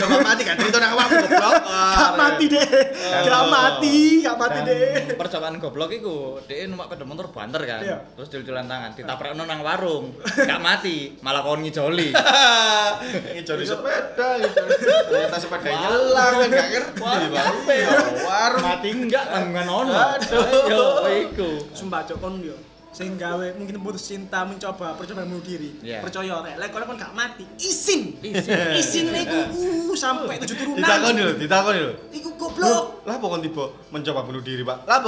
[0.00, 1.54] Coba mati kan cerita nang awakmu goblok.
[1.68, 2.68] gak mati deh
[3.28, 7.80] gak mati gak mati Dan deh percobaan goblok iku, dia numpak sepeda motor banter kan.
[7.80, 7.96] Iya.
[8.16, 10.16] Terus jul-julan tangan, ditabrakno nang warung.
[10.20, 12.12] Gak mati, malah kon ngijoli.
[13.30, 14.36] Ini jadi sepeda.
[14.40, 17.76] Ternyata sepeda nyelang kan gak ngerti.
[18.26, 18.62] Warung.
[18.64, 19.92] Mati enggak tanggungan ono.
[19.92, 20.44] Aduh.
[20.68, 21.50] Yo iku.
[21.72, 26.02] sumpah cok kon yo sing gawe mungkin putus cinta mencoba percobaan bunuh diri Iya.
[26.02, 28.74] percaya rek lek kono kon gak mati izin Izin.
[28.74, 29.38] izin iku
[29.90, 31.92] uh, sampai tujuh turunan Ditakoni lho, ditakoni lho.
[32.10, 34.90] iku goblok Lah kon tiba mencoba bunuh diri, Pak?
[34.90, 34.98] Lah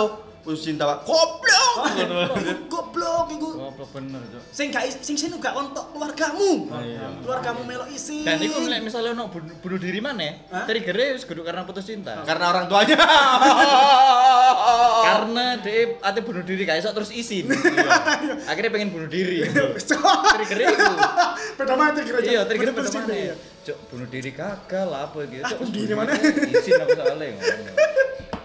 [0.43, 1.07] Putus cinta, Pak.
[1.07, 1.75] Goblok.
[2.03, 4.43] Iku goblok iku Goblok bener, Cuk.
[4.53, 7.09] sing gak sing sing gak kontok keluargamu Oh, iya.
[7.25, 10.45] keluargamu melok izin Dan iku nek misalnya ono bunuh, diri mana?
[10.53, 10.69] Hah?
[10.69, 12.21] Triggernya wis kudu karena putus cinta.
[12.23, 12.97] Karena orang tuanya.
[15.03, 17.49] Karena dia ate bunuh diri kayak terus izin.
[18.51, 19.43] Akhirnya pengen bunuh diri.
[19.49, 20.95] Triggernya itu.
[21.57, 23.15] beda mati kira Iya, pada cinta, mana?
[23.15, 23.35] iya.
[23.63, 25.53] Cuk, bunuh diri gagal lah apa gitu.
[25.59, 26.13] Bunuh diri mana?
[26.19, 27.31] Izin aku soalnya.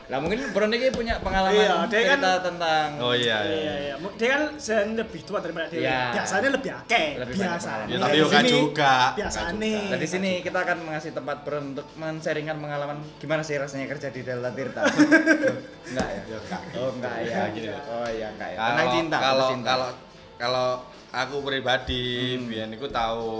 [0.08, 3.44] Lah mungkin Bro ini punya pengalaman Iya, dia kan- cerita tentang Oh iya.
[3.44, 3.74] Iya, iya.
[3.78, 3.94] iya.
[4.00, 5.84] Mu- Dia kan sen lebih tua daripada dia.
[5.84, 6.00] Iya.
[6.16, 7.08] Biasanya lebih akeh.
[7.28, 7.86] Biasanya.
[7.86, 8.96] Ya tapi gak sini- juga.
[9.14, 9.52] Biasanya.
[9.52, 9.90] Juga.
[9.92, 14.08] Nah, di sini kita akan mengasih tempat Bro untuk men-sharingkan pengalaman gimana sih rasanya kerja
[14.08, 14.82] di Delta Tirta.
[15.90, 16.22] enggak ya?
[16.24, 16.62] Ya, enggak.
[16.74, 17.42] Oh, enggak ya.
[17.52, 17.82] Gini loh.
[17.86, 18.58] Oh iya, enggak ya.
[18.58, 19.90] Kalau Tentang cinta, kalau kalau
[20.38, 20.68] kalau
[21.10, 22.48] aku pribadi Hmm.
[22.48, 23.36] biyen iku tahu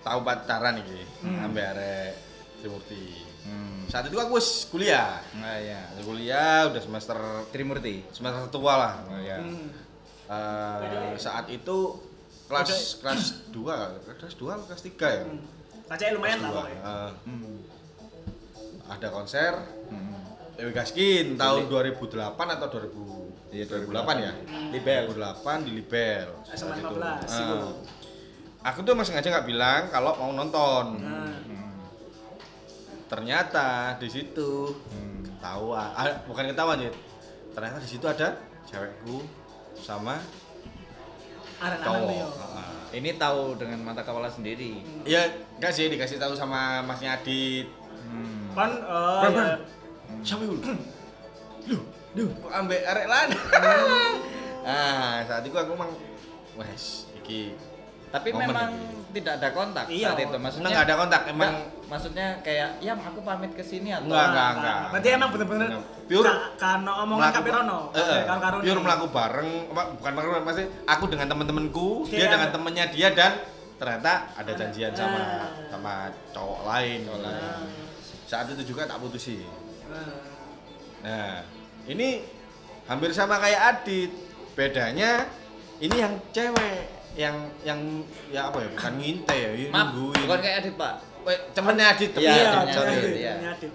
[0.00, 1.44] tahu pacaran iki Hmm.
[1.44, 2.12] ambek arek
[2.60, 3.02] Trimurti.
[3.40, 3.88] Hmm.
[3.88, 5.18] Saat itu aku wis kuliah.
[5.34, 5.80] Nah, iya.
[6.00, 7.16] Kuliah udah semester
[7.48, 8.04] Trimurti.
[8.10, 8.94] semester tua lah.
[9.04, 9.40] Oh iya.
[9.40, 9.68] Hmm.
[10.30, 11.78] Eh, saat itu
[12.46, 15.24] kelas kelas 2, kelas 2 atau kelas 3 ya?
[15.24, 15.42] Hmm.
[15.86, 16.80] Kacanya lumayan lah pokoknya.
[16.80, 17.56] Eh, Hmm.
[18.86, 19.52] ada konser
[19.86, 20.18] Hmm.
[20.54, 23.08] Dewi Gaskin tahun 2008 atau 2000
[23.50, 24.32] Iya, 2008 ya?
[24.70, 25.10] Libel.
[25.10, 26.28] 2008 di Libel.
[26.46, 26.86] SMA saat itu.
[26.86, 27.40] 15, Ah.
[27.40, 27.58] itu.
[28.60, 31.00] Aku tuh emang sengaja nggak bilang kalau mau nonton.
[31.00, 31.49] Nah, Hmm.
[33.10, 35.26] Ternyata di situ Hmm.
[35.26, 36.94] ketawa, ah, bukan ketawa nih.
[37.50, 39.26] Ternyata di situ ada cewekku
[39.74, 40.14] sama
[41.58, 42.30] anak-anak cowok.
[42.54, 42.78] Ah.
[42.90, 44.78] Ini tahu dengan mata kepala sendiri.
[45.02, 45.26] Ya
[45.58, 47.66] enggak sih dikasih tahu sama masnya Adit.
[48.06, 48.54] Hmm.
[48.54, 49.38] Kan oh Bang, iya.
[49.38, 49.60] bang.
[50.22, 50.54] Siapa itu?
[51.66, 51.82] Duh,
[52.14, 53.28] duh, kok ambek arek lan.
[54.62, 55.90] ah, saat itu aku emang
[56.54, 57.54] wes iki
[58.10, 58.99] Tapi Momen memang ini.
[59.10, 60.06] Tidak ada kontak Iya.
[60.08, 60.36] saat itu.
[60.36, 64.26] Maksudnya enggak ada kontak emang Enggak, maksudnya kayak yang aku pamit ke sini atau Enggak,
[64.26, 64.78] enggak, enggak.
[64.88, 65.68] Berarti emang bener-bener
[66.06, 67.78] Pure ka- kano omongan melaku- kapirono.
[67.90, 68.22] Eh, eh,
[68.60, 73.32] pure melaku bareng, bukan bareng maksudnya aku dengan teman-temanku, dia dengan temennya dia dan
[73.76, 75.48] ternyata ada janjian sama Ah.
[75.66, 75.92] sama
[76.30, 76.98] cowok lain.
[77.04, 77.68] Cowok lain.
[78.24, 79.46] Saat itu juga tak putusin.
[79.86, 80.28] Nah,
[81.00, 81.40] Nah,
[81.86, 82.20] ini
[82.84, 84.12] hampir sama kayak Adit.
[84.52, 85.24] Bedanya
[85.78, 87.80] ini yang cewek yang yang
[88.28, 90.20] ya apa ya bukan ngintai ya, ini Maaf, nungguin.
[90.24, 90.94] bukan kayak Adit, Pak.
[91.52, 92.90] Temennya Adit, Iya, temennya Iya, Adit, sorry.
[92.92, 93.32] Adit, iya.
[93.32, 93.72] temennya Adit.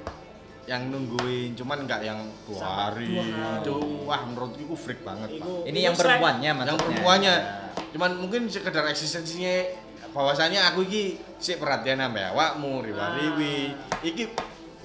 [0.65, 2.57] yang nungguin cuman nggak yang dua
[2.89, 3.21] hari.
[3.61, 5.45] itu wah menurutku itu freak banget Pak.
[5.63, 6.65] Ini yang perempuannya maksudnya.
[6.67, 7.69] yang perempuannya Ya.
[7.91, 9.61] cuman mungkin sekedar eksistensinya
[10.09, 11.03] bahwasanya aku iki
[11.37, 13.71] sik perhatian sama awakmu riwa-riwi
[14.01, 14.31] iki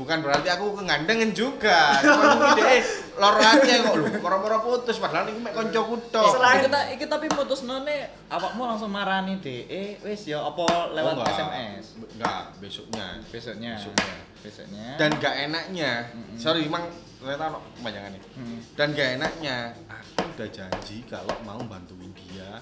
[0.00, 2.80] bukan berarti aku kegandengan juga mungkin deh
[3.14, 7.04] lor aja kok lho moro-moro putus padahal ini mek koncoku tok Selain- Iki ta iki
[7.04, 9.68] tapi putus none awakmu langsung marani deh.
[9.68, 11.36] Eh, wis ya apa lewat Oh, enggak.
[11.36, 11.84] SMS?
[12.08, 13.72] enggak besoknya Besoknya.
[13.76, 14.16] Besoknya.
[14.40, 14.86] Besoknya.
[14.96, 16.32] dan gak enaknya Mm-mm.
[16.34, 18.58] sorry emang ternyata no kepanjangan nih Hmm.
[18.72, 22.56] dan gak enaknya aku udah janji kalau mau bantuin dia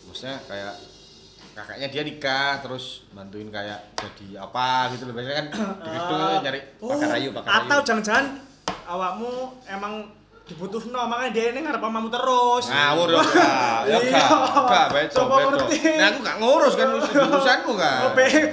[0.00, 0.74] maksudnya kayak
[1.56, 5.14] kakaknya dia nikah terus bantuin kayak jadi apa gitu loh.
[5.16, 5.46] Biasanya kan
[5.82, 7.60] di gedung itu nyari Bakar rayu, bakar rayu.
[7.64, 8.26] Atau jangan-jangan
[8.84, 9.32] awakmu
[9.64, 9.94] emang
[10.46, 12.70] dibutuhno makanya dia ini ngarep omamu terus.
[12.70, 14.14] ngawur ya gak ya Iya.
[14.14, 14.30] gak
[14.62, 15.66] gak beto beto
[15.98, 18.00] nah aku gak ngurus kan urusanku kan.
[18.06, 18.12] Oh,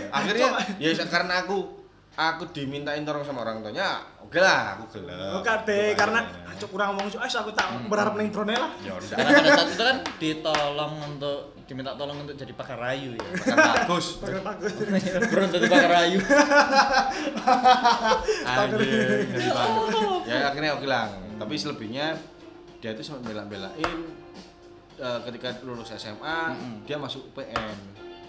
[0.10, 0.48] akhirnya
[0.82, 1.58] ya karena aku
[2.18, 5.38] aku dimintain tolong sama orang tuanya oke lah aku gelap.
[5.38, 7.86] Bukan be, karena acuk kurang ngomong "Ah, aku tak Hmm.
[7.86, 8.74] berharap ning drone lah.
[8.82, 9.08] ya udah.
[9.54, 13.26] Saat itu kan ditolong untuk diminta tolong untuk jadi pakar rayu ya.
[13.34, 14.72] Makan bagus Bagus bagus.
[15.26, 16.20] Bro jadi pakar rayu.
[18.54, 19.96] Jadi bagus.
[20.24, 22.14] ya akhirnya oke lah tapi selebihnya
[22.78, 23.98] dia itu sampai bela-belain
[24.96, 26.86] eh, ketika lulus SMA Mm-mm.
[26.86, 27.74] dia masuk PN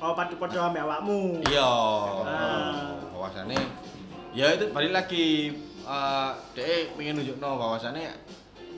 [0.00, 1.40] Oh, padu-padu ambek awakmu.
[1.46, 2.92] iya Ah.
[3.08, 3.56] bahwasannya
[4.32, 8.08] ya itu balik lagi eh dia pengen nunjuk no bahwasannya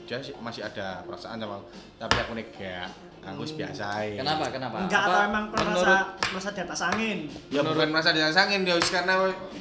[0.03, 1.67] dia sih masih ada perasaan sama aku.
[1.99, 2.87] tapi aku enggak
[3.27, 4.15] aku wis biasa ae.
[4.15, 4.47] Kenapa?
[4.47, 4.75] Kenapa?
[4.81, 5.99] Enggak Apa atau emang merasa menurut
[6.31, 7.17] merasa di atas angin.
[7.47, 9.13] ya bukan merasa disangin ya wis karena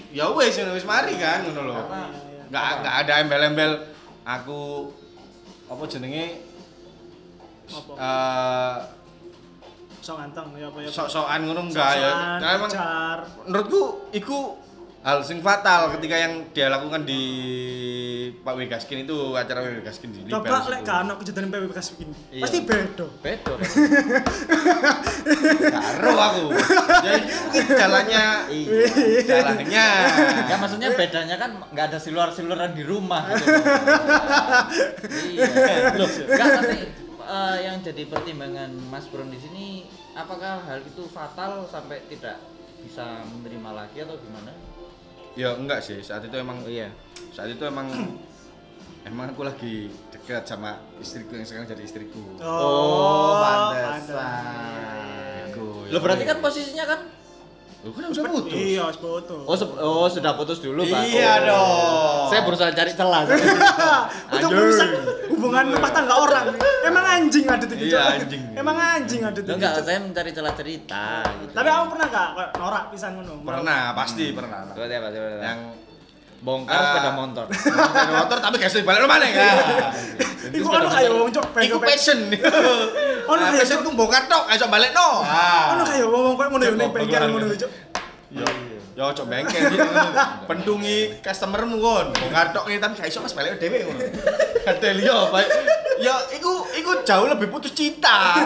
[0.08, 2.10] ya wis wis mari kan ngono lho Karena-
[2.46, 3.72] nggak nggak ada embel-embel
[4.22, 4.90] aku
[5.66, 6.26] apa jenenge
[7.66, 7.92] Apa?
[7.92, 8.76] eh
[9.98, 10.86] So ganteng ya apa ya.
[10.86, 12.70] sok-sokan ngono enggak ya karena emang
[13.42, 14.54] menurutku iku
[15.06, 17.22] hal sing fatal ketika yang dia lakukan di
[18.42, 22.14] Pak Wegaskin itu acara Wegaskin di Coba lek gak ono kejadian PWK begini.
[22.34, 22.42] Iya.
[22.42, 23.06] Pasti beda.
[23.22, 23.54] Bedo.
[25.78, 26.44] Karo aku
[27.06, 29.22] jadi ini jalannya Iya.
[29.22, 29.86] jalannya
[30.50, 33.46] Ya maksudnya bedanya kan nggak ada siluar-siluran di rumah gitu.
[33.46, 33.62] loh.
[35.30, 35.94] iya.
[35.94, 36.78] Loh, enggak tapi
[37.22, 39.86] eh, yang jadi pertimbangan Mas Bron di sini
[40.18, 42.42] apakah hal itu fatal sampai tidak
[42.82, 44.75] bisa menerima lagi atau gimana?
[45.36, 46.88] Ya enggak sih, saat itu emang Oh iya.
[47.28, 47.86] saat itu emang
[49.08, 52.40] emang aku lagi dekat sama istriku yang sekarang jadi istriku.
[52.40, 53.84] Oh, pantesan.
[53.92, 55.44] pantesan.
[55.46, 57.00] Iku, Lo berarti kan posisinya kan
[57.84, 58.50] Lu kan udah putus.
[58.50, 59.46] Iya, harus foto.
[59.46, 61.06] Oh, se- oh sudah putus dulu, Pak.
[61.06, 61.46] Iya Oh.
[61.46, 62.26] dong.
[62.26, 63.22] Saya berusaha cari celah.
[64.34, 64.58] Untuk Aduh.
[64.58, 64.88] merusak
[65.36, 66.44] hubungan rumah tangga orang.
[66.82, 67.74] Emang anjing ada itu.
[67.76, 68.42] Iya, anjing.
[68.52, 69.50] Emang anjing ada itu.
[69.50, 71.04] Enggak, saya mencari celah cerita
[71.38, 71.52] gitu.
[71.52, 73.32] Tapi kamu pernah gak kayak norak pisan ngono?
[73.42, 74.58] Pernah, pasti pernah.
[74.68, 75.08] Seperti apa?
[75.10, 75.36] Seperti?
[75.38, 75.60] Yang
[76.36, 76.84] bongkar Ah.
[76.86, 77.46] sepeda motor.
[77.48, 79.50] sepeda motor tapi gak balik rumah nih ya.
[80.46, 82.18] Iku kan kayak wong cok Iku passion.
[83.26, 85.08] Oh, Nah, kayak passion ku bongkar tok, ayo balik no.
[85.74, 87.28] Ono kayak wong koyo ngono yo ning beneran.
[87.28, 87.70] ngono cok.
[88.30, 88.46] Yo,
[88.96, 89.84] yo cok bengkel gitu.
[90.48, 92.06] Pendungi customermu kon.
[92.16, 94.00] Bongkar tok nih tapi gak iso Mas balik dhewe ngono.
[94.64, 95.48] Kate liyo baik.
[96.00, 98.40] Ya iku iku jauh lebih putus cinta.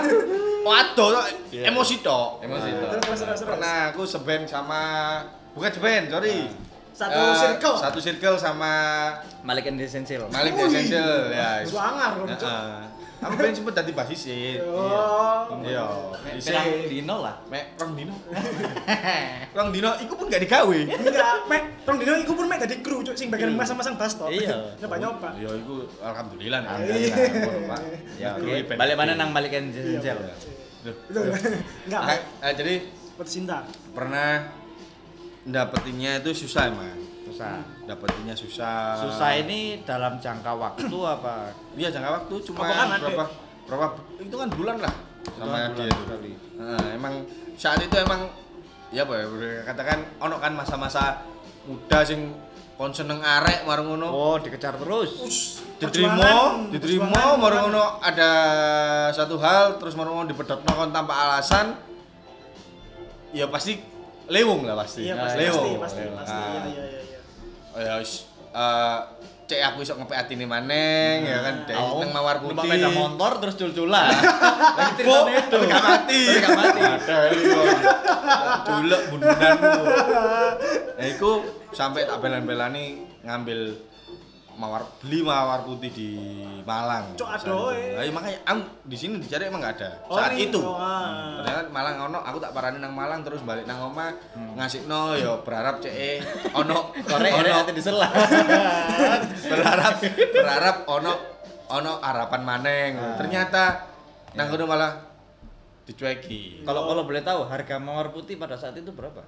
[0.61, 1.71] Waduh, Iya.
[1.71, 2.43] emosi tok.
[2.43, 2.99] Emosi tok.
[3.01, 3.41] Terus.
[3.41, 4.81] Pernah aku seband sama
[5.55, 6.51] bukan seband, sorry.
[6.91, 7.77] Satu Eh, circle.
[7.81, 8.73] Satu circle sama
[9.41, 10.29] Malik and Essential.
[10.29, 10.69] Malik Wih.
[10.69, 11.65] Essential ya.
[11.65, 12.13] Suangar.
[12.29, 13.00] Heeh.
[13.21, 14.23] Aku pengen sempet dadi basis.
[14.65, 15.61] Oh.
[15.61, 15.85] Iya.
[16.25, 17.37] Mek Isi pirang dino lah.
[17.53, 18.15] mek rong dino.
[19.57, 20.79] Rong dino iku pun gak digawe.
[20.89, 24.33] Enggak, mek, rong dino iku pun mek dadi kru cok sing bagian masang-masang bas tok.
[24.33, 24.57] Iya.
[24.81, 25.29] Nyoba-nyoba.
[25.37, 26.71] Ya iku alhamdulillah nih.
[26.71, 27.13] Iya.
[27.13, 27.81] Alhamdulillah, Pak.
[28.17, 28.61] Ya, Kru oke.
[28.65, 29.31] event Balik mana nang?
[30.81, 30.95] Duh.
[31.13, 31.25] Betul.
[31.87, 32.75] Enggak, Ah, ah, jadi
[33.21, 33.69] bercinta.
[33.93, 34.49] pernah
[35.45, 37.00] dapetinnya itu susah emang.
[37.41, 37.57] Susah.
[37.89, 39.01] Dapetinnya susah.
[39.01, 41.57] Susah ini dalam jangka waktu apa?
[41.73, 43.25] Iya jangka waktu cuma Apa kan berapa
[43.65, 43.87] berapa
[44.21, 44.95] itu kan bulan lah
[45.41, 46.03] sama Bulan dia itu.
[46.61, 47.15] Nah, emang
[47.57, 48.29] saat itu emang
[48.93, 51.25] ya apa ya boleh katakan ono kan masa-masa
[51.65, 52.35] muda sing
[52.77, 54.09] kon seneng arek marung ngono.
[54.13, 55.13] Oh, dikejar terus.
[55.81, 58.31] diterima, diterima marung ngono ada
[59.17, 61.73] satu hal terus marung ngono dipedotno kon tanpa alasan.
[63.31, 63.79] Ya pasti
[64.27, 65.07] lewung lah pasti.
[65.07, 65.79] Iya, Nah, pasti, lewung.
[65.79, 66.35] pasti, pasti, pasti.
[66.35, 67.01] Nah, Iya, iya, iya,
[67.77, 68.99] ya wis eh,
[69.47, 72.71] cek aku iso ngepek atine maneng ya kan Oh, nang mawar numpak putih.
[72.71, 74.07] sepeda motor terus cul-culan.
[74.79, 75.59] Lagi ceritanya itu.
[75.67, 76.21] Gak mati.
[76.39, 76.81] Gak mati.
[76.87, 77.61] Ada itu.
[78.63, 79.03] Culek.
[80.95, 81.31] Ya iku
[81.73, 82.85] sampai tak belan-belani
[83.27, 83.75] ngambil
[84.61, 86.09] mawar beli mawar putih di
[86.63, 87.17] Malang.
[87.17, 87.81] Cok, Saat adoh, itu.
[87.81, 87.97] eh.
[87.97, 89.91] Lah, iya, makanya am, di sini dicari emang gak ada.
[90.05, 90.61] Oh, Saat nih, itu.
[90.61, 91.41] oh, ah.
[91.41, 94.13] Ternyata Malang ono, aku tak parani nang Malang terus balik nang oma
[94.55, 96.21] ngasih no yo berharap cek
[96.53, 98.11] ono Korek ono diselah.
[99.51, 99.95] berharap
[100.31, 101.13] berharap ono
[101.71, 103.89] ono harapan maneng ternyata
[104.33, 104.93] nang kono malah
[105.83, 109.23] dicueki Kalau kalau boleh tahu harga mawar putih pada saat itu berapa?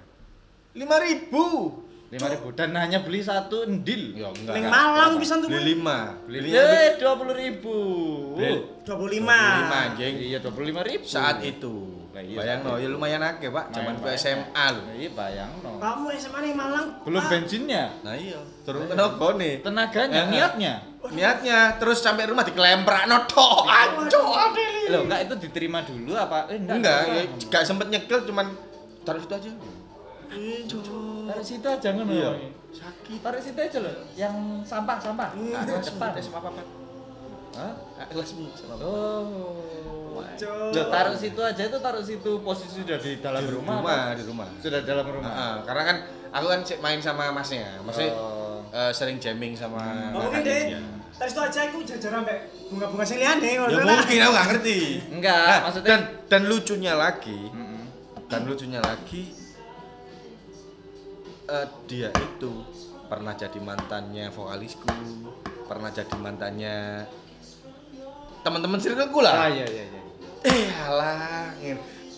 [0.73, 1.75] lima ribu
[2.13, 4.13] Lima ribu dan hanya beli satu endil.
[4.13, 4.85] ya enggak Ning enggak.
[4.85, 5.49] Malang pisan tuh.
[5.49, 7.77] beli lima beli Eh, dua puluh ribu.
[8.37, 8.85] Beli.
[8.85, 9.09] 25.
[9.09, 9.39] lima
[9.89, 11.05] anjing Iya, dua puluh lima ribu.
[11.05, 14.13] saat itu Lah iya, bayang no ya lumayan akeh pak zaman Pak.
[14.15, 15.81] SMA lho Iya, bayang no.
[15.81, 16.87] Kamu SMA ning Malang.
[17.01, 20.75] Belum bensinnya, nah iya turun tenaga nih tenaganya, niatnya.
[21.09, 24.37] niatnya terus sampai rumah dikelemprak no tok anco
[24.85, 26.45] Loh, enggak itu diterima dulu apa?
[26.47, 27.49] Eh, enggak ya, enggak.
[27.49, 28.53] gak sempet nyekel cuman
[29.01, 29.49] taruh situ aja
[30.63, 30.85] Cok.
[31.25, 32.11] Taruh situ aja ngono.
[32.11, 32.31] Iya.
[32.71, 35.29] sakit Taruh situ aja loh, yang sampah sampah.
[35.33, 35.53] Hmm.
[35.55, 36.11] Ah, cepat.
[36.19, 36.63] sama apa
[37.53, 37.73] Hah?
[38.07, 40.21] kelasmu sama apa Oh.
[40.73, 43.81] Loh, taruh situ aja itu taruh situ posisi sudah di dalam di rumah.
[43.81, 44.17] rumah apa?
[44.17, 45.25] di rumah Sudah dalam rumah.
[45.27, 45.97] Heeh, karena kan
[46.31, 48.61] aku kan main sama masnya maksudnya Oh.
[48.71, 49.81] eh, sering jamming sama
[50.13, 50.65] Oh, mungkin deh.
[50.69, 50.81] dia.
[51.13, 53.85] Terus itu aja aku jajaran mbak bunga-bunga sing liyane ya ngono lah.
[53.95, 54.79] mungkin aku gak ngerti
[55.13, 57.83] Enggak, Nah, maksudnya dan dan lucunya lagi Mm-mm.
[58.27, 59.23] dan lucunya lagi
[61.49, 62.53] eh, dia itu
[63.09, 64.89] pernah jadi mantannya vokalisku
[65.67, 67.07] pernah jadi mantannya
[68.43, 70.01] teman-teman circleku Ah lah iya iya iya.
[70.43, 71.43] eh alah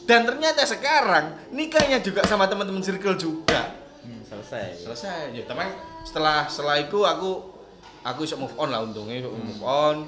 [0.05, 3.73] dan ternyata sekarang nikahnya juga sama teman-teman circle juga.
[4.05, 4.85] Hmm, selesai.
[4.85, 5.33] selesai.
[5.33, 5.73] Ya teman
[6.05, 7.41] setelah setelah itu aku
[8.05, 10.05] aku bisa move on lah untungnya iso move on.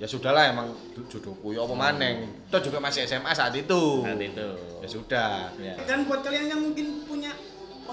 [0.00, 0.72] Ya sudahlah emang
[1.06, 4.02] jodohku ya apa maneng itu juga masih SMA saat itu.
[4.02, 4.48] Saat itu.
[4.80, 5.32] ya sudah.
[5.60, 5.76] Ya.
[5.84, 7.30] Dan buat kalian yang mungkin punya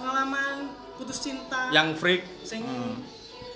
[0.02, 0.56] pengalaman
[0.96, 2.98] putus cinta yang freak sing Hmm.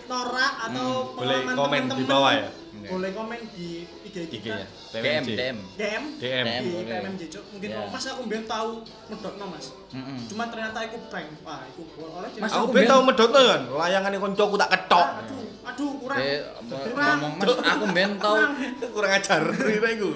[0.05, 2.49] norak atau Hmm, boleh pengalaman komen di temen-temen, bawah ya?
[2.85, 3.67] Boleh komen di
[4.05, 4.37] IG kita.
[4.37, 5.23] IG-nya DM.
[5.25, 5.25] DM.
[5.25, 5.57] DM.
[5.73, 6.03] DM
[6.45, 6.45] DM.
[6.61, 6.69] Di.
[6.85, 7.43] PMMJ Cuk.
[7.49, 7.81] Mungkin Ya.
[7.89, 8.69] Mas aku ben tahu
[9.09, 9.65] medotno Mas.
[9.89, 10.17] Mm-mm.
[10.27, 11.29] Cuma ternyata aku prank.
[11.41, 15.17] Wah, aku oleh Mas, aku Aku ben- tau medotno kan layangane koncoku tak ketok Ah,
[15.19, 16.17] aduh, aduh kurang.
[16.21, 16.39] Eh,
[16.85, 17.17] kurang.
[17.65, 18.37] aku ben tau
[18.93, 20.09] kurang ajar iku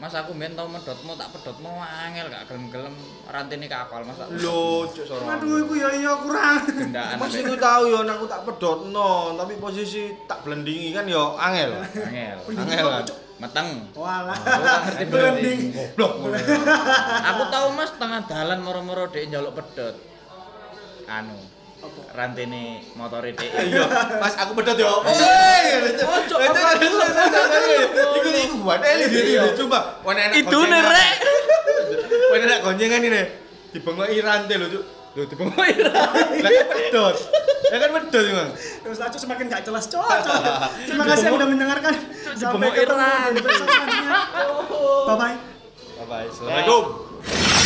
[0.00, 2.96] Mas aku ben tau medotmu tak pedotmu angel gak gelem-gelem
[3.28, 6.64] rantene kapal Mas lho cuk soro Aduh, iku ya iya kurang.
[6.64, 11.84] gendaan Mas itu tahu ya aku tak pedotno tapi posisi tak blendingi kan ya angel
[11.84, 12.38] angel.
[12.48, 13.04] angel kan
[13.40, 13.88] Meteng.
[13.96, 14.36] Walah.
[14.36, 15.60] ngerti Blending.
[15.96, 16.12] Goblok.
[17.24, 19.96] Aku tahu Mas tengah dalan moro-moro dhek njaluk pedot.
[21.08, 21.59] Anu?
[22.10, 23.50] Rantene motore dhek.
[23.70, 23.84] Iya,
[24.18, 25.00] Mas aku pedot yo.
[25.00, 26.98] Woi, itu Ojo, itu apa itu
[28.18, 29.46] itu itu buat eli Iya.
[29.46, 30.02] dia coba.
[30.02, 31.14] Wana enak Itu nerek.
[32.30, 33.22] Wana enak goncengan ini.
[33.70, 34.84] Dibengok rantai lho, Cuk.
[35.14, 35.86] Lho dibengok Oh, iya.
[35.88, 37.16] Lah pedot.
[37.70, 38.50] Ya kan pedot, Bang.
[38.58, 40.34] Terus Acu semakin gak jelas cocok.
[40.84, 41.94] Terima kasih yang udah mendengarkan.
[42.34, 43.28] Sampai ketemu Iran.
[43.30, 44.12] di episode selanjutnya.
[45.06, 45.36] Bye bye.
[45.96, 46.26] Bye bye.
[46.26, 47.59] Assalamualaikum.